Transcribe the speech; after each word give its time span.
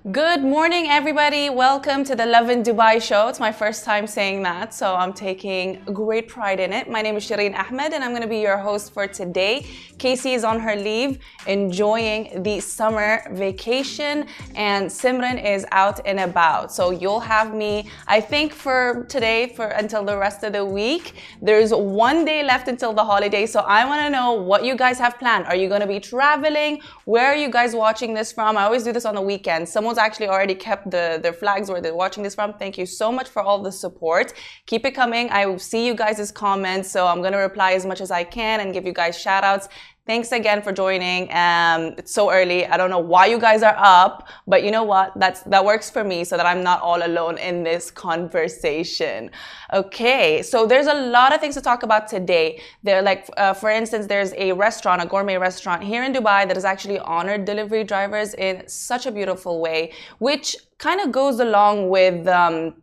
Good 0.00 0.42
morning, 0.42 0.86
everybody. 0.86 1.50
Welcome 1.50 2.04
to 2.04 2.16
the 2.16 2.24
Lovin 2.24 2.62
Dubai 2.62 3.02
show. 3.02 3.28
It's 3.28 3.38
my 3.38 3.52
first 3.52 3.84
time 3.84 4.06
saying 4.06 4.42
that, 4.44 4.72
so 4.72 4.94
I'm 4.96 5.12
taking 5.12 5.84
great 5.92 6.26
pride 6.26 6.58
in 6.58 6.72
it. 6.72 6.88
My 6.88 7.02
name 7.02 7.18
is 7.18 7.28
Shireen 7.28 7.54
Ahmed, 7.54 7.92
and 7.92 8.02
I'm 8.02 8.12
going 8.12 8.22
to 8.22 8.26
be 8.26 8.40
your 8.40 8.56
host 8.56 8.94
for 8.94 9.06
today. 9.06 9.66
Casey 9.98 10.32
is 10.32 10.42
on 10.42 10.58
her 10.58 10.74
leave, 10.74 11.18
enjoying 11.46 12.42
the 12.42 12.60
summer 12.60 13.22
vacation, 13.32 14.26
and 14.54 14.88
Simran 14.88 15.44
is 15.44 15.66
out 15.70 16.00
and 16.06 16.20
about. 16.20 16.72
So 16.72 16.92
you'll 16.92 17.20
have 17.20 17.52
me, 17.54 17.90
I 18.08 18.22
think, 18.22 18.54
for 18.54 19.04
today, 19.10 19.52
for 19.54 19.66
until 19.66 20.02
the 20.02 20.16
rest 20.16 20.42
of 20.44 20.54
the 20.54 20.64
week. 20.64 21.12
There's 21.42 21.74
one 21.74 22.24
day 22.24 22.42
left 22.42 22.68
until 22.68 22.94
the 22.94 23.04
holiday, 23.04 23.44
so 23.44 23.60
I 23.60 23.84
want 23.84 24.00
to 24.00 24.08
know 24.08 24.32
what 24.32 24.64
you 24.64 24.76
guys 24.76 24.98
have 24.98 25.18
planned. 25.18 25.44
Are 25.44 25.56
you 25.56 25.68
going 25.68 25.82
to 25.82 25.86
be 25.86 26.00
traveling? 26.00 26.80
Where 27.04 27.26
are 27.26 27.36
you 27.36 27.50
guys 27.50 27.74
watching 27.74 28.14
this 28.14 28.32
from? 28.32 28.56
I 28.56 28.62
always 28.62 28.82
do 28.82 28.94
this 28.94 29.04
on 29.04 29.14
the 29.14 29.20
weekend. 29.20 29.68
Someone 29.68 29.89
actually 29.98 30.28
already 30.28 30.54
kept 30.54 30.90
the, 30.90 31.18
their 31.22 31.32
flags 31.32 31.70
where 31.70 31.80
they're 31.80 31.94
watching 31.94 32.22
this 32.22 32.34
from. 32.34 32.54
Thank 32.54 32.78
you 32.78 32.86
so 32.86 33.10
much 33.12 33.28
for 33.28 33.42
all 33.42 33.62
the 33.62 33.72
support. 33.72 34.32
Keep 34.66 34.86
it 34.86 34.92
coming. 34.92 35.30
I 35.30 35.46
will 35.46 35.58
see 35.58 35.86
you 35.86 35.94
guys' 35.94 36.30
comments, 36.32 36.90
so 36.90 37.06
I'm 37.06 37.20
going 37.20 37.32
to 37.32 37.38
reply 37.38 37.72
as 37.72 37.84
much 37.86 38.00
as 38.00 38.10
I 38.10 38.24
can 38.24 38.60
and 38.60 38.72
give 38.72 38.84
you 38.84 38.92
guys 38.92 39.18
shout 39.18 39.44
outs. 39.44 39.68
Thanks 40.10 40.32
again 40.32 40.60
for 40.60 40.72
joining. 40.72 41.32
Um, 41.32 41.94
it's 41.96 42.12
so 42.12 42.32
early. 42.32 42.66
I 42.66 42.76
don't 42.76 42.90
know 42.90 42.98
why 42.98 43.26
you 43.26 43.38
guys 43.38 43.62
are 43.62 43.76
up, 43.78 44.26
but 44.44 44.64
you 44.64 44.72
know 44.72 44.82
what? 44.82 45.12
That's 45.14 45.42
that 45.42 45.64
works 45.64 45.88
for 45.88 46.02
me 46.02 46.24
so 46.24 46.36
that 46.36 46.46
I'm 46.46 46.64
not 46.64 46.82
all 46.82 47.00
alone 47.06 47.38
in 47.38 47.62
this 47.62 47.92
conversation. 47.92 49.30
Okay, 49.72 50.42
so 50.42 50.66
there's 50.66 50.88
a 50.88 50.98
lot 51.16 51.32
of 51.32 51.40
things 51.40 51.54
to 51.54 51.60
talk 51.60 51.84
about 51.84 52.08
today. 52.08 52.60
There, 52.82 53.02
like 53.02 53.30
uh, 53.36 53.54
for 53.54 53.70
instance, 53.70 54.08
there's 54.08 54.32
a 54.32 54.50
restaurant, 54.50 55.00
a 55.00 55.06
gourmet 55.06 55.36
restaurant 55.36 55.84
here 55.84 56.02
in 56.02 56.12
Dubai 56.12 56.44
that 56.48 56.56
has 56.56 56.64
actually 56.64 56.98
honored 56.98 57.44
delivery 57.44 57.84
drivers 57.84 58.34
in 58.34 58.66
such 58.66 59.06
a 59.06 59.12
beautiful 59.12 59.60
way, 59.60 59.92
which 60.18 60.56
kind 60.78 61.00
of 61.00 61.12
goes 61.12 61.38
along 61.38 61.88
with. 61.88 62.26
Um, 62.26 62.79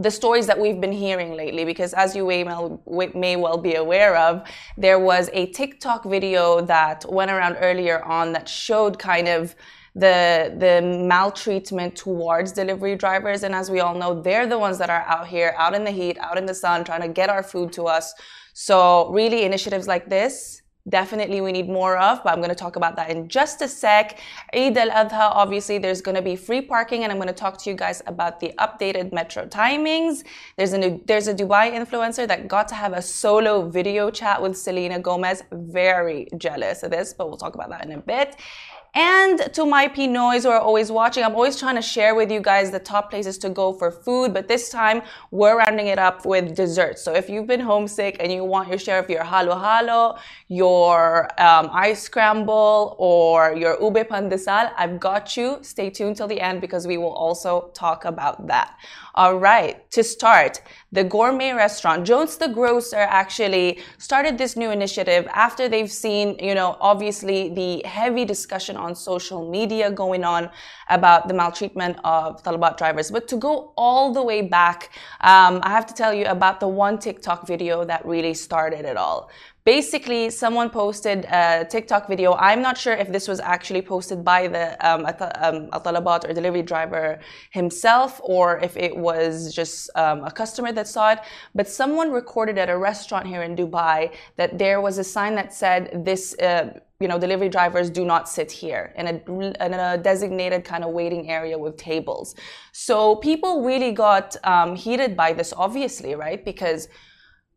the 0.00 0.10
stories 0.10 0.46
that 0.46 0.58
we've 0.58 0.80
been 0.80 0.92
hearing 0.92 1.36
lately 1.36 1.64
because 1.64 1.92
as 1.92 2.16
you 2.16 2.26
may, 2.26 3.36
well 3.36 3.58
be 3.58 3.74
aware 3.74 4.16
of 4.16 4.42
there 4.78 4.98
was 4.98 5.28
a 5.34 5.46
tiktok 5.52 6.04
video 6.04 6.62
that 6.62 7.04
went 7.08 7.30
around 7.30 7.56
earlier 7.60 8.02
on 8.04 8.32
that 8.32 8.48
showed 8.48 8.98
kind 8.98 9.28
of 9.28 9.54
the 9.94 10.54
the 10.58 10.80
maltreatment 10.82 11.96
towards 11.96 12.52
delivery 12.52 12.96
drivers. 12.96 13.42
And 13.42 13.54
as 13.54 13.70
we 13.70 13.80
all 13.80 13.94
know 13.94 14.22
they're 14.22 14.46
the 14.46 14.58
ones 14.58 14.78
that 14.78 14.88
are 14.88 15.04
out 15.14 15.26
here 15.26 15.54
out 15.58 15.74
in 15.74 15.84
the 15.84 15.90
heat 15.90 16.16
out 16.18 16.38
in 16.38 16.46
the 16.46 16.54
sun 16.54 16.84
trying 16.84 17.02
to 17.02 17.08
get 17.08 17.28
our 17.28 17.42
food 17.42 17.72
to 17.74 17.84
us. 17.84 18.14
So 18.54 19.10
really 19.10 19.42
initiatives 19.44 19.86
like 19.86 20.08
this 20.08 20.62
definitely 20.90 21.40
we 21.40 21.52
need 21.52 21.68
more 21.68 21.96
of, 21.96 22.22
but 22.22 22.32
I'm 22.32 22.40
going 22.40 22.50
to 22.50 22.62
talk 22.66 22.76
about 22.76 22.96
that 22.96 23.10
in 23.10 23.28
just 23.28 23.62
a 23.62 23.68
sec. 23.68 24.18
Eid 24.52 24.76
al-Adha, 24.76 25.30
obviously 25.42 25.78
there's 25.78 26.02
going 26.02 26.16
to 26.16 26.22
be 26.22 26.36
free 26.36 26.60
parking 26.60 27.04
and 27.04 27.12
I'm 27.12 27.18
going 27.18 27.28
to 27.28 27.40
talk 27.44 27.56
to 27.62 27.70
you 27.70 27.76
guys 27.76 28.02
about 28.06 28.40
the 28.40 28.52
updated 28.58 29.12
metro 29.12 29.46
timings. 29.46 30.24
There's 30.56 30.72
a 30.72 30.78
new, 30.78 31.00
there's 31.06 31.28
a 31.28 31.34
Dubai 31.34 31.72
influencer 31.72 32.26
that 32.28 32.48
got 32.48 32.68
to 32.68 32.74
have 32.74 32.92
a 32.92 33.02
solo 33.02 33.68
video 33.68 34.10
chat 34.10 34.42
with 34.42 34.56
Selena 34.56 34.98
Gomez. 34.98 35.42
Very 35.52 36.28
jealous 36.36 36.82
of 36.82 36.90
this, 36.90 37.14
but 37.14 37.28
we'll 37.28 37.38
talk 37.38 37.54
about 37.54 37.70
that 37.70 37.84
in 37.84 37.92
a 37.92 37.98
bit. 37.98 38.36
And 38.94 39.52
to 39.54 39.64
my 39.64 39.86
Pinoys 39.86 40.42
who 40.42 40.50
are 40.50 40.58
always 40.58 40.90
watching, 40.90 41.22
I'm 41.22 41.34
always 41.34 41.56
trying 41.56 41.76
to 41.76 41.82
share 41.82 42.14
with 42.14 42.30
you 42.30 42.40
guys 42.40 42.70
the 42.70 42.80
top 42.80 43.10
places 43.10 43.38
to 43.38 43.48
go 43.48 43.72
for 43.72 43.90
food, 43.90 44.34
but 44.34 44.48
this 44.48 44.68
time 44.68 45.02
we're 45.30 45.56
rounding 45.58 45.86
it 45.86 45.98
up 45.98 46.26
with 46.26 46.56
desserts. 46.56 47.02
So 47.02 47.14
if 47.14 47.28
you've 47.28 47.46
been 47.46 47.60
homesick 47.60 48.16
and 48.18 48.32
you 48.32 48.44
want 48.44 48.68
your 48.68 48.78
share 48.78 48.98
of 48.98 49.08
your 49.08 49.22
halo 49.22 49.56
halo, 49.56 50.18
your 50.48 51.28
um, 51.40 51.70
ice 51.72 52.02
scramble, 52.02 52.96
or 52.98 53.54
your 53.54 53.80
ube 53.80 54.08
pandesal, 54.08 54.72
I've 54.76 54.98
got 54.98 55.36
you. 55.36 55.58
Stay 55.62 55.90
tuned 55.90 56.16
till 56.16 56.26
the 56.26 56.40
end 56.40 56.60
because 56.60 56.86
we 56.86 56.98
will 56.98 57.14
also 57.14 57.70
talk 57.74 58.04
about 58.04 58.48
that. 58.48 58.76
All 59.14 59.36
right, 59.36 59.88
to 59.92 60.02
start, 60.02 60.62
the 60.92 61.04
gourmet 61.04 61.52
restaurant, 61.52 62.04
Jones 62.04 62.36
the 62.36 62.48
Grocer 62.48 62.96
actually 62.96 63.78
started 63.98 64.36
this 64.36 64.56
new 64.56 64.70
initiative 64.70 65.28
after 65.32 65.68
they've 65.68 65.90
seen, 65.90 66.36
you 66.40 66.54
know, 66.54 66.76
obviously 66.80 67.48
the 67.54 67.86
heavy 67.86 68.24
discussion 68.24 68.76
on 68.76 68.96
social 68.96 69.48
media 69.48 69.90
going 69.90 70.24
on 70.24 70.50
about 70.88 71.28
the 71.28 71.34
maltreatment 71.34 71.96
of 72.02 72.42
Talabat 72.42 72.76
drivers. 72.76 73.10
But 73.10 73.28
to 73.28 73.36
go 73.36 73.72
all 73.76 74.12
the 74.12 74.22
way 74.22 74.42
back, 74.42 74.90
um, 75.20 75.60
I 75.62 75.70
have 75.70 75.86
to 75.86 75.94
tell 75.94 76.12
you 76.12 76.26
about 76.26 76.58
the 76.58 76.68
one 76.68 76.98
TikTok 76.98 77.46
video 77.46 77.84
that 77.84 78.04
really 78.04 78.34
started 78.34 78.84
it 78.84 78.96
all 78.96 79.30
basically 79.64 80.30
someone 80.30 80.70
posted 80.70 81.24
a 81.26 81.66
TikTok 81.68 82.08
video. 82.08 82.34
I'm 82.34 82.62
not 82.62 82.78
sure 82.78 82.94
if 82.94 83.12
this 83.12 83.28
was 83.28 83.40
actually 83.40 83.82
posted 83.82 84.24
by 84.24 84.48
the 84.48 84.64
um, 84.86 85.06
um, 85.06 85.68
Talabat 85.84 86.28
or 86.28 86.32
delivery 86.32 86.62
driver 86.62 87.20
himself 87.50 88.20
or 88.22 88.58
if 88.60 88.76
it 88.76 88.96
was 88.96 89.54
just 89.54 89.90
um, 89.96 90.24
a 90.24 90.30
customer 90.30 90.72
that 90.72 90.88
saw 90.88 91.12
it. 91.12 91.20
But 91.54 91.68
someone 91.68 92.10
recorded 92.10 92.58
at 92.58 92.70
a 92.70 92.78
restaurant 92.78 93.26
here 93.26 93.42
in 93.42 93.54
Dubai 93.56 94.12
that 94.36 94.58
there 94.58 94.80
was 94.80 94.98
a 94.98 95.04
sign 95.04 95.34
that 95.34 95.52
said 95.52 96.04
this. 96.04 96.34
Uh, 96.38 96.80
you 97.02 97.08
know, 97.08 97.18
delivery 97.18 97.48
drivers 97.48 97.88
do 97.88 98.04
not 98.04 98.28
sit 98.28 98.52
here 98.52 98.92
in 98.94 99.06
a, 99.06 99.64
in 99.64 99.72
a 99.72 99.96
designated 99.96 100.66
kind 100.66 100.84
of 100.84 100.90
waiting 100.90 101.30
area 101.30 101.56
with 101.56 101.78
tables. 101.78 102.34
So 102.72 103.16
people 103.16 103.64
really 103.64 103.92
got 103.92 104.36
um, 104.44 104.76
heated 104.76 105.16
by 105.16 105.32
this, 105.32 105.54
obviously, 105.56 106.14
right? 106.14 106.44
Because 106.44 106.88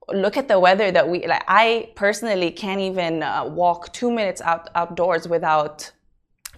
look 0.09 0.35
at 0.37 0.47
the 0.47 0.59
weather 0.59 0.91
that 0.91 1.07
we 1.07 1.25
like 1.27 1.43
i 1.47 1.89
personally 1.95 2.51
can't 2.51 2.81
even 2.81 3.23
uh, 3.23 3.45
walk 3.45 3.91
two 3.93 4.11
minutes 4.11 4.41
out 4.41 4.69
outdoors 4.75 5.27
without 5.27 5.91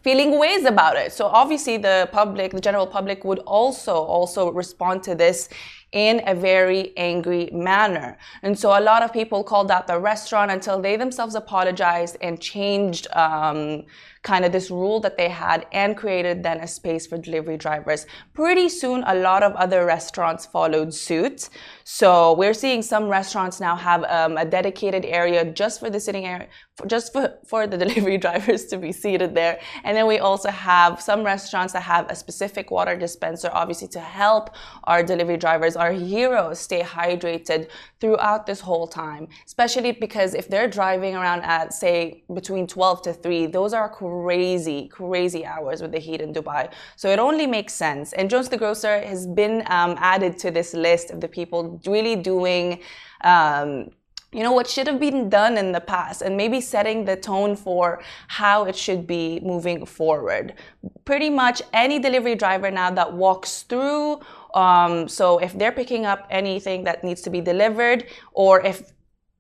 feeling 0.05 0.37
ways 0.37 0.65
about 0.65 0.95
it. 0.95 1.11
So 1.11 1.25
obviously 1.25 1.77
the 1.77 2.07
public 2.11 2.51
the 2.51 2.61
general 2.61 2.85
public 2.85 3.25
would 3.25 3.39
also 3.39 3.95
also 4.15 4.51
respond 4.51 5.01
to 5.07 5.15
this 5.15 5.49
in 5.95 6.21
a 6.27 6.35
very 6.35 6.95
angry 6.97 7.49
manner 7.51 8.17
and 8.43 8.57
so 8.59 8.77
a 8.77 8.83
lot 8.91 9.01
of 9.01 9.11
people 9.11 9.43
called 9.43 9.71
out 9.71 9.87
the 9.87 9.97
restaurant 9.97 10.51
until 10.51 10.79
they 10.79 10.95
themselves 10.97 11.33
apologized 11.33 12.17
and 12.21 12.39
changed 12.39 13.07
um, 13.13 13.83
kind 14.25 14.43
of 14.43 14.51
this 14.51 14.71
rule 14.71 14.99
that 14.99 15.17
they 15.17 15.29
had 15.29 15.67
and 15.71 15.95
created 15.95 16.41
then 16.41 16.59
a 16.59 16.67
space 16.67 17.05
for 17.05 17.17
delivery 17.17 17.57
drivers. 17.57 18.07
Pretty 18.33 18.67
soon, 18.67 19.03
a 19.05 19.13
lot 19.13 19.43
of 19.43 19.53
other 19.53 19.85
restaurants 19.85 20.47
followed 20.47 20.91
suit. 20.93 21.47
So 21.83 22.33
we're 22.33 22.55
seeing 22.55 22.81
some 22.81 23.07
restaurants 23.07 23.59
now 23.59 23.75
have 23.75 24.03
um, 24.05 24.35
a 24.37 24.43
dedicated 24.43 25.05
area 25.05 25.45
just 25.45 25.79
for 25.79 25.91
the 25.91 25.99
sitting 25.99 26.25
area, 26.25 26.47
just 26.87 27.13
for, 27.13 27.37
for 27.45 27.67
the 27.67 27.77
delivery 27.83 28.17
drivers 28.17 28.65
to 28.65 28.77
be 28.77 28.91
seated 28.91 29.35
there. 29.35 29.59
And 29.83 29.95
then 29.95 30.07
we 30.07 30.17
also 30.17 30.49
have 30.49 30.99
some 30.99 31.23
restaurants 31.23 31.73
that 31.73 31.83
have 31.83 32.09
a 32.09 32.15
specific 32.15 32.71
water 32.71 32.97
dispenser, 32.97 33.51
obviously 33.53 33.89
to 33.89 33.99
help 33.99 34.49
our 34.85 35.03
delivery 35.03 35.37
drivers, 35.37 35.75
our 35.85 35.93
heroes 35.93 36.59
stay 36.59 36.81
hydrated 36.81 37.69
throughout 38.01 38.45
this 38.45 38.59
whole 38.59 38.87
time, 38.87 39.27
especially 39.45 39.91
because 39.91 40.33
if 40.33 40.45
they're 40.49 40.67
driving 40.79 41.15
around 41.15 41.41
at, 41.43 41.73
say, 41.73 42.23
between 42.33 42.65
12 42.67 43.01
to 43.03 43.13
3, 43.13 43.45
those 43.57 43.73
are 43.73 43.89
crazy, 43.89 44.87
crazy 44.87 45.45
hours 45.45 45.81
with 45.81 45.91
the 45.91 45.99
heat 46.07 46.21
in 46.21 46.33
Dubai. 46.33 46.71
So 46.95 47.09
it 47.09 47.19
only 47.19 47.47
makes 47.47 47.73
sense. 47.73 48.13
And 48.13 48.29
Jones 48.29 48.49
the 48.49 48.57
Grocer 48.57 48.99
has 49.11 49.27
been 49.27 49.63
um, 49.67 49.95
added 50.13 50.37
to 50.39 50.51
this 50.51 50.73
list 50.73 51.11
of 51.11 51.21
the 51.21 51.27
people 51.27 51.79
really 51.85 52.15
doing. 52.15 52.79
Um, 53.23 53.91
you 54.35 54.43
know 54.43 54.51
what 54.51 54.67
should 54.67 54.87
have 54.87 54.99
been 54.99 55.29
done 55.29 55.57
in 55.57 55.71
the 55.71 55.79
past 55.79 56.21
and 56.21 56.35
maybe 56.35 56.59
setting 56.59 57.05
the 57.05 57.15
tone 57.15 57.55
for 57.55 58.01
how 58.27 58.65
it 58.65 58.75
should 58.75 59.07
be 59.07 59.39
moving 59.41 59.85
forward 59.85 60.53
pretty 61.05 61.29
much 61.29 61.61
any 61.71 61.99
delivery 61.99 62.35
driver 62.35 62.69
now 62.69 62.91
that 62.91 63.13
walks 63.13 63.61
through 63.63 64.19
um, 64.55 65.07
so 65.07 65.37
if 65.37 65.53
they're 65.53 65.71
picking 65.71 66.05
up 66.05 66.25
anything 66.29 66.85
that 66.85 67.03
needs 67.03 67.21
to 67.23 67.29
be 67.29 67.41
delivered 67.41 68.07
or 68.33 68.61
if 68.61 68.91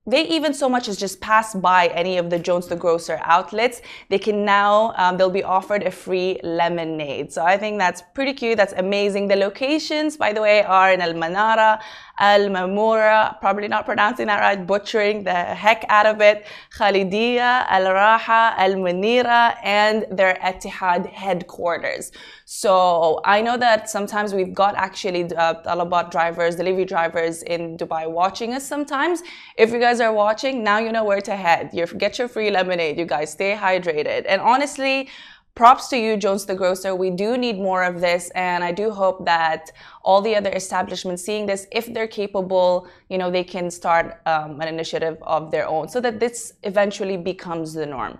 they 0.07 0.27
even 0.27 0.53
so 0.53 0.69
much 0.69 0.87
as 0.87 0.97
just 0.97 1.19
pass 1.19 1.55
by 1.55 1.87
any 1.87 2.19
of 2.19 2.29
the 2.29 2.37
Jones 2.37 2.67
the 2.67 2.75
Grocer 2.75 3.19
outlets, 3.23 3.81
they 4.09 4.19
can 4.19 4.45
now, 4.45 4.93
um, 4.97 5.17
they'll 5.17 5.31
be 5.31 5.43
offered 5.43 5.81
a 5.81 5.89
free 5.89 6.39
lemonade. 6.43 7.33
So 7.33 7.43
I 7.43 7.57
think 7.57 7.79
that's 7.79 8.03
pretty 8.13 8.33
cute. 8.33 8.55
That's 8.55 8.73
amazing. 8.73 9.27
The 9.29 9.35
locations, 9.35 10.15
by 10.15 10.31
the 10.31 10.41
way, 10.41 10.61
are 10.61 10.93
in 10.93 11.01
Al 11.01 11.15
Manara, 11.15 11.79
Al 12.19 12.49
Mamura, 12.49 13.39
probably 13.39 13.67
not 13.67 13.85
pronouncing 13.85 14.27
that 14.27 14.41
right, 14.41 14.67
butchering 14.67 15.23
the 15.23 15.33
heck 15.33 15.83
out 15.89 16.05
of 16.05 16.21
it, 16.21 16.45
Khalidia, 16.77 17.65
Al 17.67 17.85
Raha, 17.85 18.53
Al 18.57 18.75
Munira, 18.75 19.57
and 19.63 20.05
their 20.11 20.35
Etihad 20.35 21.07
headquarters. 21.11 22.11
So 22.47 23.21
I 23.25 23.41
know 23.41 23.57
that 23.57 23.89
sometimes 23.89 24.35
we've 24.35 24.53
got 24.53 24.75
actually 24.75 25.23
uh, 25.35 25.55
Talabat 25.63 26.11
drivers, 26.11 26.55
delivery 26.55 26.85
drivers 26.85 27.41
in 27.41 27.75
Dubai 27.75 28.07
watching 28.09 28.53
us 28.53 28.63
sometimes. 28.63 29.23
If 29.57 29.71
you 29.71 29.79
guys 29.79 29.99
are 29.99 30.13
watching, 30.13 30.63
now 30.63 30.77
you 30.77 30.91
know 30.91 31.03
where 31.03 31.21
to 31.21 31.35
head. 31.35 31.71
You 31.73 31.87
get 31.87 32.19
your 32.19 32.27
free 32.27 32.51
lemonade, 32.51 32.99
you 32.99 33.05
guys 33.05 33.31
stay 33.31 33.55
hydrated. 33.55 34.25
And 34.27 34.41
honestly, 34.41 35.09
props 35.55 35.87
to 35.87 35.97
you, 35.97 36.17
Jones 36.17 36.45
the 36.45 36.53
Grocer. 36.53 36.93
We 36.93 37.09
do 37.09 37.35
need 37.35 37.57
more 37.57 37.83
of 37.83 37.99
this, 37.99 38.29
and 38.35 38.63
I 38.63 38.71
do 38.71 38.91
hope 38.91 39.25
that 39.25 39.71
all 40.03 40.21
the 40.21 40.35
other 40.35 40.51
establishments 40.51 41.23
seeing 41.23 41.47
this, 41.47 41.65
if 41.71 41.91
they're 41.91 42.07
capable, 42.07 42.87
you 43.09 43.17
know, 43.17 43.31
they 43.31 43.43
can 43.43 43.71
start 43.71 44.21
um, 44.27 44.61
an 44.61 44.67
initiative 44.67 45.17
of 45.23 45.49
their 45.49 45.67
own, 45.67 45.87
so 45.89 45.99
that 45.99 46.19
this 46.19 46.53
eventually 46.61 47.17
becomes 47.17 47.73
the 47.73 47.87
norm. 47.87 48.19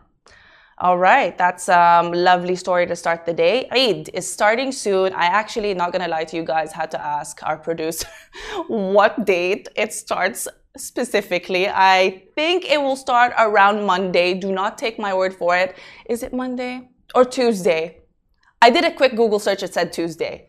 All 0.77 0.97
right, 0.97 1.37
that's 1.37 1.69
a 1.69 1.79
um, 1.79 2.11
lovely 2.11 2.55
story 2.55 2.85
to 2.87 2.95
start 2.95 3.25
the 3.25 3.33
day. 3.33 3.69
Eid 3.71 4.09
is 4.13 4.29
starting 4.29 4.73
soon. 4.73 5.13
I 5.13 5.25
actually, 5.25 5.73
not 5.73 5.93
gonna 5.93 6.09
lie 6.09 6.25
to 6.25 6.35
you 6.35 6.43
guys, 6.43 6.73
had 6.73 6.91
to 6.91 7.01
ask 7.01 7.41
our 7.43 7.57
producer 7.57 8.07
what 8.67 9.25
date 9.25 9.69
it 9.77 9.93
starts 9.93 10.49
specifically. 10.75 11.69
I 11.69 12.23
think 12.35 12.65
it 12.65 12.81
will 12.81 12.97
start 12.97 13.31
around 13.37 13.85
Monday. 13.85 14.33
Do 14.33 14.51
not 14.51 14.77
take 14.77 14.99
my 14.99 15.13
word 15.13 15.33
for 15.33 15.55
it. 15.55 15.77
Is 16.09 16.23
it 16.23 16.33
Monday? 16.33 16.89
or 17.15 17.25
Tuesday. 17.25 18.01
I 18.61 18.69
did 18.69 18.83
a 18.83 18.91
quick 18.91 19.15
Google 19.15 19.39
search, 19.39 19.63
it 19.63 19.73
said 19.73 19.93
Tuesday. 19.93 20.47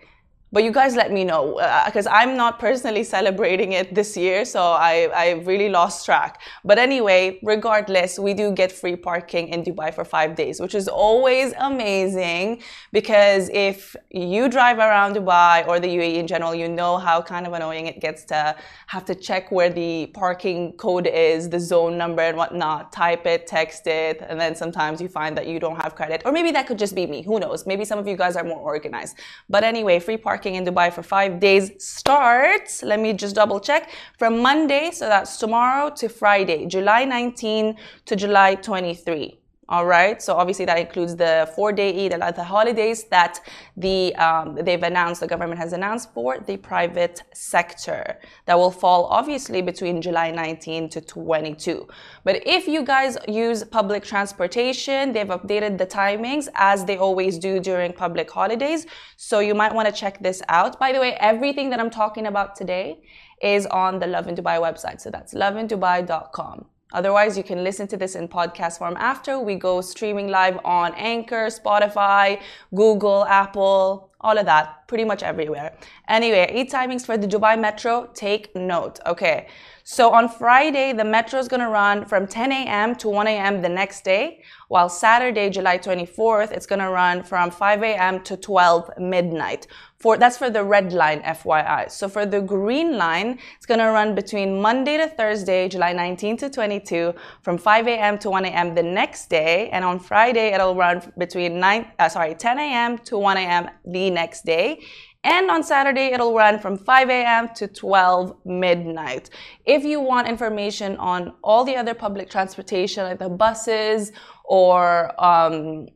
But 0.57 0.65
you 0.65 0.73
guys 0.73 0.97
let 0.97 1.13
me 1.13 1.23
know 1.23 1.57
because 1.85 2.07
uh, 2.07 2.19
I'm 2.19 2.35
not 2.35 2.59
personally 2.59 3.05
celebrating 3.05 3.73
it 3.73 3.95
this 3.95 4.17
year, 4.17 4.47
so 4.47 4.63
I, 4.63 5.11
I 5.15 5.31
really 5.45 5.69
lost 5.69 6.07
track. 6.07 6.41
But 6.65 6.79
anyway, 6.79 7.39
regardless, 7.43 8.19
we 8.19 8.33
do 8.33 8.53
get 8.53 8.73
free 8.73 8.97
parking 8.97 9.49
in 9.49 9.63
Dubai 9.63 9.93
for 9.93 10.03
five 10.03 10.35
days, 10.35 10.59
which 10.59 10.75
is 10.75 10.89
always 10.89 11.53
amazing 11.59 12.63
because 12.91 13.51
if 13.51 13.95
you 14.11 14.49
drive 14.49 14.79
around 14.79 15.15
Dubai 15.15 15.69
or 15.69 15.79
the 15.79 15.89
UAE 15.89 16.15
in 16.15 16.27
general, 16.27 16.55
you 16.55 16.71
know 16.71 16.97
how 16.97 17.21
kind 17.21 17.47
of 17.47 17.53
annoying 17.53 17.87
it 17.87 18.01
gets 18.01 18.25
to 18.33 18.57
have 18.87 19.05
to 19.05 19.15
check 19.15 19.53
where 19.53 19.69
the 19.69 20.07
parking 20.15 20.73
code 20.79 21.07
is, 21.07 21.51
the 21.51 21.61
zone 21.61 21.99
number 21.99 22.23
and 22.23 22.35
whatnot, 22.35 22.95
type 22.95 23.27
it, 23.27 23.47
text 23.47 23.87
it, 23.87 24.25
and 24.27 24.41
then 24.41 24.55
sometimes 24.57 25.03
you 25.03 25.09
find 25.09 25.37
that 25.37 25.47
you 25.47 25.61
don't 25.61 25.77
have 25.83 25.95
credit. 25.95 26.23
Or 26.25 26.33
maybe 26.33 26.51
that 26.53 26.67
could 26.67 26.79
just 26.79 26.95
be 26.95 27.07
me, 27.07 27.21
who 27.21 27.39
knows? 27.39 27.67
Maybe 27.67 27.85
some 27.85 27.99
of 27.99 28.09
you 28.09 28.17
guys 28.17 28.37
are 28.37 28.45
more 28.45 28.61
organized. 28.61 29.19
But 29.51 29.63
anyway, 29.63 29.99
free 30.01 30.17
parking 30.17 30.46
parking 30.47 30.55
in 30.55 30.65
Dubai 30.65 30.93
for 30.93 31.03
five 31.03 31.41
days 31.41 31.73
starts, 31.79 32.83
let 32.83 33.01
me 33.01 33.13
just 33.13 33.35
double 33.35 33.61
check, 33.61 33.91
from 34.19 34.41
Monday, 34.41 34.91
so 34.93 35.07
that's 35.07 35.39
tomorrow 35.39 35.91
to 35.97 36.09
Friday, 36.09 36.67
July 36.67 37.05
19 37.05 37.77
to 38.07 38.17
July 38.17 38.55
23. 38.55 39.46
All 39.69 39.85
right. 39.85 40.23
So 40.23 40.37
obviously 40.37 40.65
that 40.67 40.79
includes 40.79 41.17
the 41.17 41.51
four-day 41.57 42.05
Eid 42.05 42.13
al-Adha 42.13 42.45
holidays 42.45 43.05
that 43.05 43.41
the 43.77 44.15
um, 44.15 44.55
they've 44.55 44.83
announced. 44.83 45.21
The 45.21 45.27
government 45.27 45.59
has 45.59 45.73
announced 45.73 46.15
for 46.15 46.39
the 46.39 46.57
private 46.57 47.25
sector 47.35 48.21
that 48.45 48.57
will 48.57 48.71
fall 48.71 49.07
obviously 49.07 49.63
between 49.63 50.01
July 50.01 50.31
19 50.31 50.89
to 50.91 51.01
22. 51.01 51.89
But 52.23 52.47
if 52.47 52.69
you 52.69 52.85
guys 52.85 53.19
use 53.27 53.65
public 53.65 54.05
transportation, 54.05 55.13
they've 55.13 55.27
updated 55.27 55.79
the 55.79 55.87
timings 55.87 56.47
as 56.55 56.85
they 56.85 56.97
always 56.97 57.37
do 57.37 57.59
during 57.59 57.93
public 57.93 58.31
holidays. 58.31 58.87
So 59.17 59.41
you 59.41 59.55
might 59.57 59.75
want 59.75 59.89
to 59.89 59.93
check 59.93 60.23
this 60.23 60.43
out. 60.49 60.79
By 60.79 60.93
the 60.93 61.01
way, 61.01 61.15
everything 61.15 61.71
that 61.71 61.81
I'm 61.81 61.91
talking 61.91 62.29
about 62.29 62.55
today 62.55 63.03
is 63.43 63.67
on 63.67 63.99
the 63.99 64.07
Lovin 64.07 64.37
Dubai 64.37 64.61
website. 64.61 65.01
So 65.01 65.11
that's 65.11 65.35
lovindubai.com. 65.35 66.67
Otherwise, 66.97 67.37
you 67.37 67.45
can 67.45 67.63
listen 67.63 67.87
to 67.87 67.97
this 67.99 68.15
in 68.15 68.27
podcast 68.27 68.79
form 68.79 68.97
after. 68.99 69.39
We 69.39 69.57
go 69.57 69.83
streaming 69.83 70.29
live 70.29 70.59
on 70.65 70.95
Anchor, 70.95 71.49
Spotify, 71.49 72.41
Google, 72.75 73.27
Apple, 73.27 74.11
all 74.23 74.39
of 74.39 74.47
that, 74.47 74.86
pretty 74.87 75.05
much 75.05 75.23
everywhere. 75.23 75.77
Anyway, 76.09 76.45
Eid 76.59 76.71
timings 76.71 77.05
for 77.05 77.17
the 77.17 77.27
Dubai 77.27 77.59
Metro, 77.59 78.09
take 78.15 78.55
note. 78.55 79.01
Okay, 79.07 79.49
so 79.89 80.11
on 80.11 80.29
Friday, 80.29 80.93
the 80.93 81.05
Metro 81.05 81.39
is 81.39 81.47
gonna 81.47 81.71
run 81.71 82.05
from 82.07 82.27
10 82.27 82.51
a.m. 82.51 82.97
to 82.97 83.09
1 83.09 83.29
a.m. 83.29 83.63
the 83.63 83.69
next 83.69 84.03
day, 84.03 84.43
while 84.67 84.89
Saturday, 84.89 85.49
July 85.49 85.79
24th, 85.79 86.51
it's 86.51 86.67
gonna 86.67 86.91
run 86.91 87.23
from 87.23 87.53
5 87.53 87.85
a.m. 87.85 88.21
to 88.25 88.37
12 88.37 88.91
midnight. 88.99 89.69
For 89.99 90.19
that's 90.19 90.37
for 90.37 90.51
the 90.51 90.65
red 90.65 90.93
line, 90.93 91.23
FYI. 91.23 91.89
So 91.91 92.09
for 92.09 92.27
the 92.27 92.41
green 92.41 92.99
line, 92.99 93.39
it's 93.57 93.65
gonna 93.65 93.93
run 93.93 94.17
between 94.17 94.61
Monday 94.61 94.97
to 94.97 95.07
Thursday, 95.07 95.69
July 95.69 95.93
19 95.93 96.37
to 96.39 96.51
22, 96.51 97.15
from 97.43 97.57
5 97.57 97.87
a.m. 97.87 98.19
to 98.19 98.29
1 98.29 98.45
a.m. 98.45 98.75
the 98.75 98.83
next 98.83 99.31
day, 99.31 99.71
and 99.71 99.85
on 99.85 100.01
Friday 100.01 100.53
it'll 100.53 100.75
run 100.75 101.01
between 101.17 101.61
9, 101.61 101.87
uh, 102.01 102.09
sorry, 102.09 102.35
10 102.35 102.59
a.m. 102.59 102.99
to 102.99 103.19
1 103.19 103.37
a.m. 103.37 103.71
the 103.87 104.11
next 104.11 104.45
day. 104.45 104.76
And 105.25 105.51
on 105.51 105.65
Saturday, 105.65 106.13
it'll 106.13 106.35
run 106.35 106.61
from 106.61 106.79
5 106.79 107.11
a.m. 107.11 107.49
to 107.57 107.67
12 107.67 108.37
midnight. 108.45 109.29
If 109.65 109.85
you 109.85 110.01
want 110.01 110.29
information 110.29 110.97
on 110.99 111.35
all 111.43 111.65
the 111.65 111.75
other 111.75 111.95
public 111.95 112.31
transportation, 112.31 113.03
like 113.03 113.19
the 113.19 113.29
buses 113.29 114.13
or 114.45 115.13
um, 115.23 115.89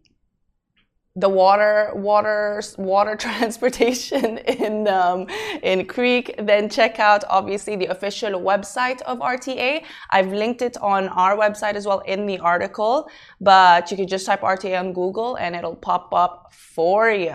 the 1.16 1.28
water 1.28 1.90
water 1.94 2.62
water 2.78 3.14
transportation 3.26 4.38
in 4.38 4.88
um, 4.88 5.26
in 5.62 5.86
Creek, 5.86 6.34
then 6.38 6.68
check 6.68 6.98
out 6.98 7.22
obviously 7.28 7.76
the 7.76 7.86
official 7.86 8.32
website 8.32 9.00
of 9.02 9.18
RTA. 9.18 9.84
I've 10.10 10.32
linked 10.32 10.62
it 10.62 10.76
on 10.78 11.08
our 11.08 11.36
website 11.36 11.74
as 11.74 11.86
well 11.86 12.00
in 12.00 12.26
the 12.26 12.38
article, 12.38 13.08
but 13.40 13.90
you 13.90 13.96
can 13.96 14.08
just 14.08 14.26
type 14.26 14.40
RTA 14.40 14.78
on 14.78 14.92
Google 14.92 15.36
and 15.36 15.54
it'll 15.54 15.76
pop 15.76 16.12
up 16.14 16.52
for 16.52 17.10
you. 17.10 17.34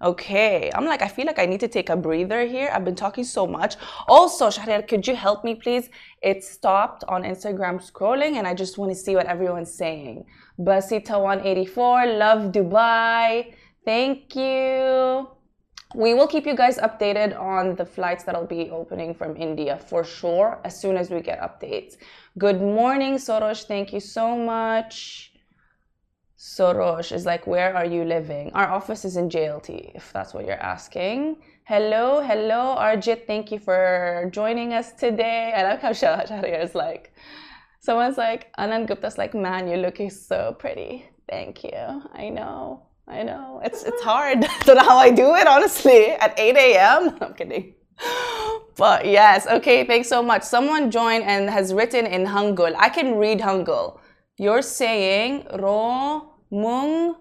Okay, 0.00 0.70
I'm 0.74 0.84
like, 0.84 1.02
I 1.02 1.08
feel 1.08 1.26
like 1.26 1.40
I 1.40 1.46
need 1.46 1.58
to 1.58 1.66
take 1.66 1.88
a 1.88 1.96
breather 1.96 2.46
here. 2.46 2.70
I've 2.72 2.84
been 2.84 2.94
talking 2.94 3.24
so 3.24 3.48
much. 3.48 3.74
Also, 4.06 4.46
Shahriar, 4.46 4.86
could 4.86 5.04
you 5.08 5.16
help 5.16 5.42
me, 5.42 5.56
please? 5.56 5.90
It 6.22 6.44
stopped 6.44 7.02
on 7.08 7.24
Instagram 7.24 7.82
scrolling, 7.82 8.36
and 8.36 8.46
I 8.46 8.54
just 8.54 8.78
want 8.78 8.92
to 8.92 8.96
see 8.96 9.16
what 9.16 9.26
everyone's 9.26 9.74
saying. 9.74 10.24
Basita184, 10.60 12.16
love 12.16 12.52
Dubai. 12.52 13.54
Thank 13.84 14.36
you. 14.36 15.28
We 15.96 16.14
will 16.14 16.28
keep 16.28 16.46
you 16.46 16.54
guys 16.54 16.78
updated 16.78 17.36
on 17.40 17.74
the 17.74 17.84
flights 17.84 18.22
that'll 18.22 18.46
be 18.46 18.70
opening 18.70 19.14
from 19.14 19.36
India 19.36 19.78
for 19.78 20.04
sure 20.04 20.60
as 20.64 20.80
soon 20.80 20.96
as 20.96 21.10
we 21.10 21.22
get 21.22 21.40
updates. 21.40 21.96
Good 22.38 22.60
morning, 22.60 23.14
Soros. 23.14 23.66
Thank 23.66 23.92
you 23.92 24.00
so 24.00 24.36
much. 24.36 25.27
Soros 26.38 27.10
is 27.10 27.26
like, 27.26 27.48
where 27.48 27.74
are 27.76 27.84
you 27.84 28.04
living? 28.04 28.52
Our 28.54 28.68
office 28.68 29.04
is 29.04 29.16
in 29.16 29.28
JLT, 29.28 29.96
if 29.96 30.12
that's 30.12 30.32
what 30.32 30.46
you're 30.46 30.62
asking. 30.62 31.38
Hello, 31.64 32.22
hello, 32.22 32.76
Arjit. 32.78 33.26
Thank 33.26 33.50
you 33.50 33.58
for 33.58 34.30
joining 34.32 34.72
us 34.72 34.92
today. 34.92 35.52
I 35.56 35.64
like 35.64 35.80
how 35.82 35.90
Shahriar 35.90 36.62
is 36.62 36.76
like, 36.76 37.12
someone's 37.80 38.16
like, 38.16 38.52
Anand 38.56 38.86
Gupta's 38.88 39.18
like, 39.18 39.34
man, 39.34 39.66
you're 39.66 39.78
looking 39.78 40.10
so 40.10 40.54
pretty. 40.60 41.04
Thank 41.28 41.64
you. 41.64 41.72
I 42.12 42.28
know. 42.28 42.86
I 43.08 43.24
know. 43.24 43.60
It's 43.64 43.82
it's 43.82 44.02
hard. 44.02 44.46
Don't 44.64 44.76
know 44.76 44.84
how 44.84 44.98
I 44.98 45.10
do 45.10 45.34
it, 45.34 45.48
honestly. 45.48 46.10
At 46.12 46.38
8 46.38 46.56
a.m. 46.56 47.18
I'm 47.20 47.34
kidding. 47.34 47.74
But 48.76 49.06
yes, 49.06 49.44
okay, 49.48 49.84
thanks 49.84 50.08
so 50.08 50.22
much. 50.22 50.44
Someone 50.44 50.92
joined 50.92 51.24
and 51.24 51.50
has 51.50 51.74
written 51.74 52.06
in 52.06 52.24
Hangul. 52.24 52.76
I 52.78 52.90
can 52.90 53.16
read 53.16 53.40
Hangul. 53.40 53.98
You're 54.40 54.62
saying 54.62 55.48
ro 55.58 56.37
mung 56.50 57.16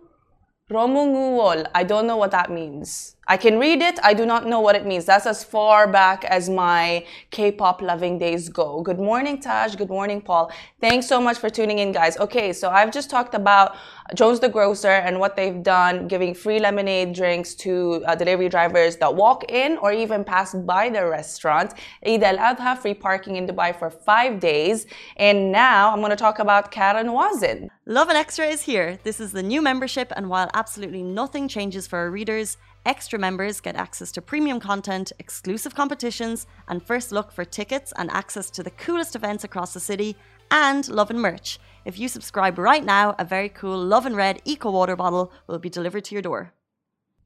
romunguol. 0.70 1.66
I 1.74 1.84
don't 1.84 2.08
know 2.08 2.18
what 2.18 2.32
that 2.32 2.52
means. 2.52 3.16
I 3.26 3.38
can 3.38 3.58
read 3.58 3.82
it. 3.82 4.00
I 4.04 4.14
do 4.14 4.26
not 4.26 4.46
know 4.46 4.60
what 4.60 4.76
it 4.76 4.86
means. 4.86 5.06
That's 5.06 5.26
as 5.26 5.44
far 5.44 5.88
back 5.88 6.26
as 6.26 6.50
my 6.50 7.06
K-pop 7.32 7.82
loving 7.82 8.18
days 8.18 8.50
go. 8.50 8.82
Good 8.82 9.00
morning, 9.00 9.40
Taj. 9.40 9.76
Good 9.76 9.90
morning, 9.90 10.22
Paul. 10.22 10.52
Thanks 10.82 11.08
so 11.08 11.22
much 11.22 11.38
for 11.38 11.50
tuning 11.50 11.80
in, 11.80 11.94
guys. 11.94 12.18
Okay, 12.18 12.52
so 12.52 12.70
I've 12.70 12.92
just 12.92 13.10
talked 13.10 13.34
about 13.34 13.78
Jones 14.16 14.40
the 14.40 14.50
Grocer 14.50 14.88
and 14.88 15.20
what 15.20 15.36
they've 15.36 15.62
done, 15.62 16.08
giving 16.08 16.34
free 16.34 16.60
lemonade 16.60 17.14
drinks 17.14 17.56
to 17.56 18.04
uh, 18.06 18.16
delivery 18.16 18.50
drivers 18.50 18.98
that 18.98 19.14
walk 19.14 19.52
in 19.52 19.78
or 19.80 19.92
even 19.92 20.24
pass 20.24 20.54
by 20.54 20.90
the 20.90 21.06
restaurant. 21.06 21.74
Eid 22.06 22.24
al-Adha, 22.24 22.78
free 22.78 22.94
parking 22.94 23.36
in 23.36 23.46
Dubai 23.48 23.78
for 23.78 23.90
five 23.90 24.40
days. 24.40 24.86
And 25.18 25.52
now 25.52 25.92
I'm 25.92 26.00
going 26.00 26.12
to 26.12 26.16
talk 26.16 26.40
about 26.40 26.72
Karen 26.72 27.08
Wazen. 27.08 27.68
Love 27.86 28.10
and 28.10 28.18
Extra 28.18 28.46
is 28.46 28.62
here. 28.62 29.00
This 29.04 29.20
is 29.20 29.32
the 29.32 29.44
new 29.44 29.62
membership, 29.62 30.12
and 30.16 30.30
while 30.30 30.50
absolutely 30.54 31.04
nothing 31.04 31.48
changes 31.48 31.88
for 31.88 32.00
our 32.00 32.10
readers, 32.10 32.58
Extra 32.88 33.20
members 33.20 33.60
get 33.60 33.76
access 33.76 34.14
to 34.14 34.22
premium 34.22 34.62
content, 34.62 35.12
exclusive 35.20 35.76
competitions, 35.76 36.48
and 36.70 36.82
first 36.82 37.12
look 37.12 37.34
for 37.34 37.44
tickets 37.44 37.92
and 37.98 38.10
access 38.12 38.50
to 38.52 38.64
the 38.64 38.72
coolest 38.72 39.14
events 39.14 39.44
across 39.44 39.74
the 39.74 39.80
city, 39.82 40.16
and 40.52 40.88
Lovin 40.88 41.20
merch. 41.20 41.60
If 41.88 41.98
you 41.98 42.10
subscribe 42.10 42.58
right 42.60 42.84
now, 42.84 43.16
a 43.18 43.24
very 43.24 43.48
cool 43.48 43.80
Lovin 43.80 44.14
Red 44.14 44.42
Eco 44.44 44.70
Water 44.70 44.98
bottle 44.98 45.32
will 45.48 45.58
be 45.58 45.70
delivered 45.70 46.04
to 46.04 46.16
your 46.16 46.22
door 46.22 46.54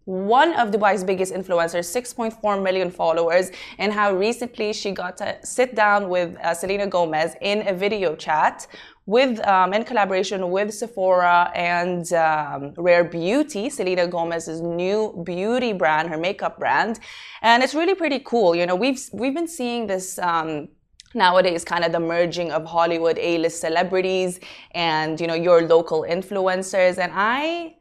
one 0.05 0.53
of 0.53 0.71
Dubai's 0.71 1.03
biggest 1.03 1.31
influencers, 1.31 1.85
6.4 1.85 2.61
million 2.61 2.89
followers, 2.89 3.51
and 3.77 3.93
how 3.93 4.13
recently 4.13 4.73
she 4.73 4.91
got 4.91 5.15
to 5.17 5.37
sit 5.43 5.75
down 5.75 6.09
with 6.09 6.35
uh, 6.37 6.53
Selena 6.55 6.87
Gomez 6.87 7.35
in 7.41 7.67
a 7.67 7.73
video 7.73 8.15
chat 8.15 8.65
with 9.05 9.45
um, 9.47 9.73
in 9.73 9.83
collaboration 9.83 10.49
with 10.49 10.73
Sephora 10.73 11.51
and 11.55 12.11
um, 12.13 12.73
Rare 12.77 13.03
Beauty, 13.03 13.69
Selena 13.69 14.07
Gomez's 14.07 14.61
new 14.61 15.21
beauty 15.23 15.71
brand, 15.73 16.09
her 16.09 16.17
makeup 16.17 16.57
brand, 16.57 16.99
and 17.41 17.61
it's 17.63 17.75
really 17.75 17.95
pretty 17.95 18.19
cool. 18.19 18.55
You 18.55 18.65
know, 18.65 18.75
we've 18.75 19.01
we've 19.13 19.35
been 19.35 19.47
seeing 19.47 19.87
this. 19.87 20.17
Um, 20.19 20.69
nowadays 21.13 21.63
kind 21.63 21.83
of 21.83 21.91
the 21.91 21.99
merging 21.99 22.51
of 22.51 22.65
hollywood 22.65 23.17
a-list 23.19 23.59
celebrities 23.59 24.39
and 24.71 25.19
you 25.19 25.27
know 25.27 25.33
your 25.33 25.61
local 25.63 26.05
influencers 26.07 26.97
and 26.97 27.11
i 27.15 27.73